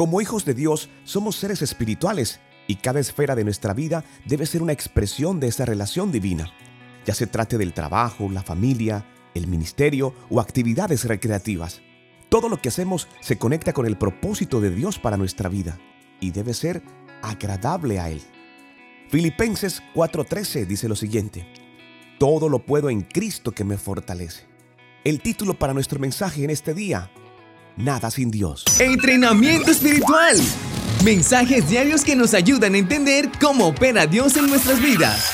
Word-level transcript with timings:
Como 0.00 0.22
hijos 0.22 0.46
de 0.46 0.54
Dios, 0.54 0.88
somos 1.04 1.36
seres 1.36 1.60
espirituales 1.60 2.40
y 2.66 2.76
cada 2.76 3.00
esfera 3.00 3.34
de 3.34 3.44
nuestra 3.44 3.74
vida 3.74 4.02
debe 4.24 4.46
ser 4.46 4.62
una 4.62 4.72
expresión 4.72 5.40
de 5.40 5.48
esa 5.48 5.66
relación 5.66 6.10
divina, 6.10 6.50
ya 7.04 7.12
se 7.12 7.26
trate 7.26 7.58
del 7.58 7.74
trabajo, 7.74 8.30
la 8.30 8.42
familia, 8.42 9.04
el 9.34 9.46
ministerio 9.46 10.14
o 10.30 10.40
actividades 10.40 11.04
recreativas. 11.04 11.82
Todo 12.30 12.48
lo 12.48 12.62
que 12.62 12.70
hacemos 12.70 13.08
se 13.20 13.36
conecta 13.36 13.74
con 13.74 13.84
el 13.84 13.98
propósito 13.98 14.62
de 14.62 14.70
Dios 14.70 14.98
para 14.98 15.18
nuestra 15.18 15.50
vida 15.50 15.78
y 16.18 16.30
debe 16.30 16.54
ser 16.54 16.82
agradable 17.20 18.00
a 18.00 18.08
Él. 18.08 18.22
Filipenses 19.10 19.82
4:13 19.94 20.64
dice 20.64 20.88
lo 20.88 20.96
siguiente, 20.96 21.46
Todo 22.18 22.48
lo 22.48 22.64
puedo 22.64 22.88
en 22.88 23.02
Cristo 23.02 23.52
que 23.52 23.64
me 23.64 23.76
fortalece. 23.76 24.46
El 25.04 25.20
título 25.20 25.58
para 25.58 25.74
nuestro 25.74 26.00
mensaje 26.00 26.42
en 26.42 26.48
este 26.48 26.72
día, 26.72 27.10
Nada 27.80 28.10
sin 28.10 28.30
Dios. 28.30 28.64
Entrenamiento 28.78 29.70
espiritual. 29.70 30.36
Mensajes 31.02 31.66
diarios 31.70 32.04
que 32.04 32.14
nos 32.14 32.34
ayudan 32.34 32.74
a 32.74 32.78
entender 32.78 33.30
cómo 33.40 33.68
opera 33.68 34.06
Dios 34.06 34.36
en 34.36 34.48
nuestras 34.48 34.82
vidas. 34.82 35.32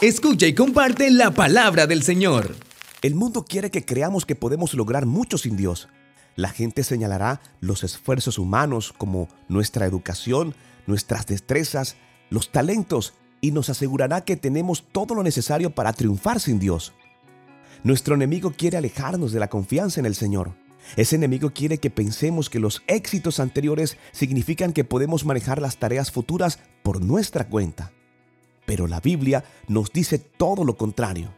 Escucha 0.00 0.46
y 0.46 0.54
comparte 0.54 1.10
la 1.10 1.32
palabra 1.32 1.88
del 1.88 2.04
Señor. 2.04 2.54
El 3.02 3.16
mundo 3.16 3.44
quiere 3.44 3.72
que 3.72 3.84
creamos 3.84 4.24
que 4.24 4.36
podemos 4.36 4.74
lograr 4.74 5.06
mucho 5.06 5.38
sin 5.38 5.56
Dios. 5.56 5.88
La 6.36 6.50
gente 6.50 6.84
señalará 6.84 7.40
los 7.60 7.82
esfuerzos 7.82 8.38
humanos 8.38 8.94
como 8.96 9.28
nuestra 9.48 9.84
educación, 9.84 10.54
nuestras 10.86 11.26
destrezas, 11.26 11.96
los 12.30 12.52
talentos 12.52 13.14
y 13.40 13.50
nos 13.50 13.70
asegurará 13.70 14.20
que 14.20 14.36
tenemos 14.36 14.84
todo 14.92 15.16
lo 15.16 15.24
necesario 15.24 15.74
para 15.74 15.92
triunfar 15.92 16.38
sin 16.38 16.60
Dios. 16.60 16.92
Nuestro 17.82 18.14
enemigo 18.14 18.52
quiere 18.56 18.76
alejarnos 18.76 19.32
de 19.32 19.40
la 19.40 19.48
confianza 19.48 19.98
en 19.98 20.06
el 20.06 20.14
Señor. 20.14 20.61
Ese 20.96 21.16
enemigo 21.16 21.50
quiere 21.50 21.78
que 21.78 21.90
pensemos 21.90 22.50
que 22.50 22.60
los 22.60 22.82
éxitos 22.86 23.40
anteriores 23.40 23.96
significan 24.12 24.72
que 24.72 24.84
podemos 24.84 25.24
manejar 25.24 25.60
las 25.60 25.78
tareas 25.78 26.10
futuras 26.10 26.58
por 26.82 27.02
nuestra 27.02 27.48
cuenta. 27.48 27.92
Pero 28.66 28.86
la 28.86 29.00
Biblia 29.00 29.44
nos 29.68 29.92
dice 29.92 30.18
todo 30.18 30.64
lo 30.64 30.76
contrario. 30.76 31.32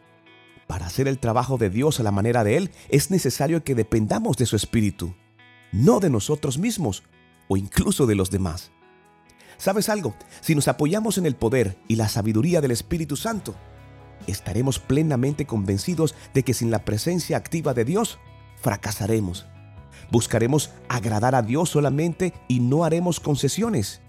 Para 0.67 0.87
hacer 0.87 1.07
el 1.07 1.19
trabajo 1.19 1.57
de 1.57 1.69
Dios 1.69 1.99
a 1.99 2.03
la 2.03 2.11
manera 2.11 2.43
de 2.43 2.57
Él 2.57 2.71
es 2.89 3.11
necesario 3.11 3.63
que 3.63 3.75
dependamos 3.75 4.37
de 4.37 4.45
su 4.45 4.55
Espíritu, 4.55 5.13
no 5.71 5.99
de 5.99 6.09
nosotros 6.09 6.57
mismos 6.57 7.03
o 7.47 7.57
incluso 7.57 8.05
de 8.05 8.15
los 8.15 8.31
demás. 8.31 8.71
¿Sabes 9.57 9.89
algo? 9.89 10.15
Si 10.41 10.55
nos 10.55 10.67
apoyamos 10.67 11.17
en 11.17 11.25
el 11.25 11.35
poder 11.35 11.77
y 11.87 11.95
la 11.95 12.09
sabiduría 12.09 12.61
del 12.61 12.71
Espíritu 12.71 13.15
Santo, 13.15 13.55
estaremos 14.27 14.79
plenamente 14.79 15.45
convencidos 15.45 16.15
de 16.33 16.43
que 16.43 16.53
sin 16.53 16.71
la 16.71 16.83
presencia 16.83 17.37
activa 17.37 17.73
de 17.73 17.85
Dios, 17.85 18.19
fracasaremos. 18.61 19.45
Buscaremos 20.11 20.71
agradar 20.87 21.35
a 21.35 21.41
Dios 21.41 21.69
solamente 21.69 22.33
y 22.47 22.59
no 22.59 22.83
haremos 22.83 23.19
concesiones. 23.19 24.01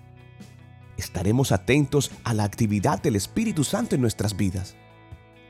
Estaremos 0.97 1.53
atentos 1.53 2.11
a 2.25 2.35
la 2.35 2.45
actividad 2.45 3.03
del 3.03 3.17
Espíritu 3.17 3.65
Santo 3.65 3.95
en 3.95 4.01
nuestras 4.01 4.37
vidas. 4.37 4.77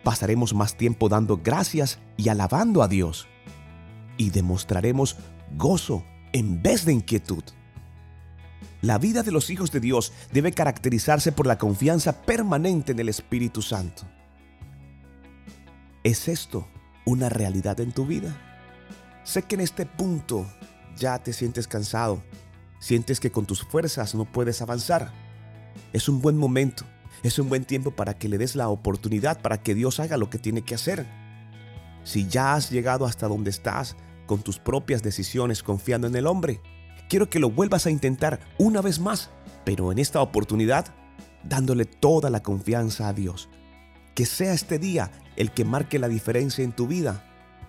Pasaremos 0.02 0.54
más 0.54 0.76
tiempo 0.76 1.08
dando 1.08 1.38
gracias 1.38 1.98
y 2.16 2.28
alabando 2.28 2.82
a 2.82 2.88
Dios. 2.88 3.26
Y 4.16 4.30
demostraremos 4.30 5.16
gozo 5.56 6.04
en 6.32 6.62
vez 6.62 6.84
de 6.84 6.92
inquietud. 6.92 7.42
La 8.82 8.98
vida 8.98 9.22
de 9.22 9.32
los 9.32 9.50
hijos 9.50 9.72
de 9.72 9.80
Dios 9.80 10.12
debe 10.32 10.52
caracterizarse 10.52 11.32
por 11.32 11.46
la 11.46 11.58
confianza 11.58 12.22
permanente 12.22 12.92
en 12.92 13.00
el 13.00 13.08
Espíritu 13.08 13.62
Santo. 13.62 14.02
¿Es 16.04 16.28
esto 16.28 16.68
una 17.04 17.28
realidad 17.28 17.80
en 17.80 17.92
tu 17.92 18.06
vida? 18.06 18.45
Sé 19.26 19.42
que 19.42 19.56
en 19.56 19.60
este 19.60 19.86
punto 19.86 20.46
ya 20.96 21.18
te 21.18 21.32
sientes 21.32 21.66
cansado, 21.66 22.22
sientes 22.78 23.18
que 23.18 23.32
con 23.32 23.44
tus 23.44 23.64
fuerzas 23.64 24.14
no 24.14 24.24
puedes 24.24 24.62
avanzar. 24.62 25.10
Es 25.92 26.08
un 26.08 26.22
buen 26.22 26.36
momento, 26.36 26.84
es 27.24 27.36
un 27.40 27.48
buen 27.48 27.64
tiempo 27.64 27.90
para 27.90 28.14
que 28.14 28.28
le 28.28 28.38
des 28.38 28.54
la 28.54 28.68
oportunidad 28.68 29.42
para 29.42 29.60
que 29.60 29.74
Dios 29.74 29.98
haga 29.98 30.16
lo 30.16 30.30
que 30.30 30.38
tiene 30.38 30.62
que 30.62 30.76
hacer. 30.76 31.08
Si 32.04 32.28
ya 32.28 32.54
has 32.54 32.70
llegado 32.70 33.04
hasta 33.04 33.26
donde 33.26 33.50
estás 33.50 33.96
con 34.26 34.42
tus 34.42 34.60
propias 34.60 35.02
decisiones 35.02 35.64
confiando 35.64 36.06
en 36.06 36.14
el 36.14 36.28
hombre, 36.28 36.60
quiero 37.08 37.28
que 37.28 37.40
lo 37.40 37.50
vuelvas 37.50 37.84
a 37.86 37.90
intentar 37.90 38.38
una 38.58 38.80
vez 38.80 39.00
más, 39.00 39.30
pero 39.64 39.90
en 39.90 39.98
esta 39.98 40.20
oportunidad 40.20 40.94
dándole 41.42 41.84
toda 41.84 42.30
la 42.30 42.44
confianza 42.44 43.08
a 43.08 43.12
Dios. 43.12 43.48
Que 44.14 44.24
sea 44.24 44.52
este 44.52 44.78
día 44.78 45.10
el 45.34 45.50
que 45.50 45.64
marque 45.64 45.98
la 45.98 46.06
diferencia 46.06 46.62
en 46.62 46.70
tu 46.70 46.86
vida 46.86 47.24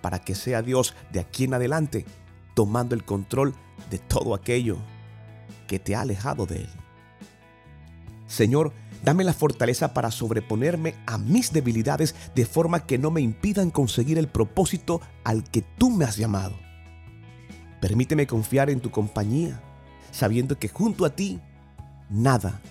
para 0.07 0.19
que 0.19 0.35
sea 0.35 0.61
Dios 0.61 0.95
de 1.11 1.19
aquí 1.19 1.43
en 1.43 1.53
adelante 1.53 2.05
tomando 2.53 2.95
el 2.95 3.03
control 3.03 3.53
de 3.89 3.99
todo 3.99 4.33
aquello 4.33 4.77
que 5.67 5.79
te 5.79 5.97
ha 5.97 5.99
alejado 5.99 6.45
de 6.45 6.61
Él. 6.61 6.69
Señor, 8.25 8.71
dame 9.03 9.25
la 9.25 9.33
fortaleza 9.33 9.93
para 9.93 10.09
sobreponerme 10.09 10.95
a 11.07 11.17
mis 11.17 11.51
debilidades 11.51 12.15
de 12.35 12.45
forma 12.45 12.85
que 12.85 12.97
no 12.97 13.11
me 13.11 13.19
impidan 13.19 13.69
conseguir 13.69 14.17
el 14.17 14.29
propósito 14.29 15.01
al 15.25 15.43
que 15.43 15.61
tú 15.61 15.89
me 15.89 16.05
has 16.05 16.15
llamado. 16.15 16.55
Permíteme 17.81 18.27
confiar 18.27 18.69
en 18.69 18.79
tu 18.79 18.91
compañía, 18.91 19.61
sabiendo 20.11 20.57
que 20.57 20.69
junto 20.69 21.03
a 21.03 21.09
ti 21.09 21.41
nada, 22.09 22.61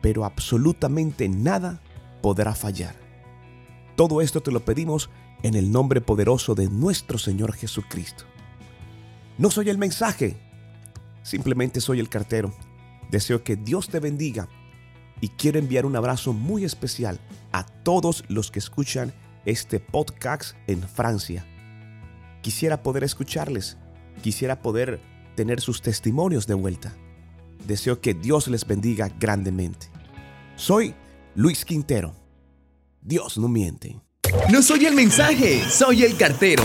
pero 0.00 0.24
absolutamente 0.24 1.28
nada 1.28 1.80
podrá 2.20 2.56
fallar. 2.56 3.01
Todo 3.96 4.20
esto 4.20 4.40
te 4.40 4.50
lo 4.50 4.64
pedimos 4.64 5.10
en 5.42 5.54
el 5.54 5.70
nombre 5.70 6.00
poderoso 6.00 6.54
de 6.54 6.68
nuestro 6.68 7.18
Señor 7.18 7.52
Jesucristo. 7.52 8.24
No 9.38 9.50
soy 9.50 9.68
el 9.70 9.78
mensaje, 9.78 10.36
simplemente 11.22 11.80
soy 11.80 12.00
el 12.00 12.08
cartero. 12.08 12.54
Deseo 13.10 13.44
que 13.44 13.56
Dios 13.56 13.88
te 13.88 14.00
bendiga 14.00 14.48
y 15.20 15.28
quiero 15.28 15.58
enviar 15.58 15.84
un 15.84 15.96
abrazo 15.96 16.32
muy 16.32 16.64
especial 16.64 17.20
a 17.52 17.64
todos 17.64 18.24
los 18.28 18.50
que 18.50 18.58
escuchan 18.58 19.12
este 19.44 19.80
podcast 19.80 20.56
en 20.66 20.82
Francia. 20.82 21.46
Quisiera 22.40 22.82
poder 22.82 23.04
escucharles, 23.04 23.76
quisiera 24.22 24.62
poder 24.62 25.00
tener 25.36 25.60
sus 25.60 25.82
testimonios 25.82 26.46
de 26.46 26.54
vuelta. 26.54 26.94
Deseo 27.66 28.00
que 28.00 28.14
Dios 28.14 28.48
les 28.48 28.66
bendiga 28.66 29.10
grandemente. 29.20 29.88
Soy 30.56 30.94
Luis 31.34 31.64
Quintero. 31.64 32.21
Dios 33.04 33.36
no 33.36 33.48
miente. 33.48 34.00
No 34.50 34.62
soy 34.62 34.86
el 34.86 34.94
mensaje, 34.94 35.60
soy 35.68 36.04
el 36.04 36.16
cartero. 36.16 36.62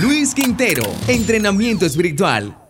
Luis 0.00 0.34
Quintero, 0.34 0.82
entrenamiento 1.06 1.84
espiritual. 1.84 2.61